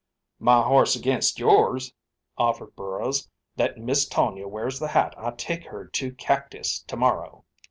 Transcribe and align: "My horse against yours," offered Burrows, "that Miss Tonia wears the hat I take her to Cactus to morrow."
"My 0.39 0.63
horse 0.63 0.95
against 0.95 1.37
yours," 1.37 1.93
offered 2.35 2.75
Burrows, 2.75 3.29
"that 3.57 3.77
Miss 3.77 4.09
Tonia 4.09 4.47
wears 4.47 4.79
the 4.79 4.87
hat 4.87 5.13
I 5.15 5.29
take 5.29 5.65
her 5.67 5.85
to 5.85 6.11
Cactus 6.13 6.79
to 6.87 6.95
morrow." 6.97 7.45